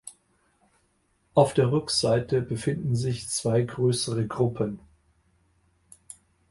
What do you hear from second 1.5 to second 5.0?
der Rückseite befinden sich zwei größere Gruppen.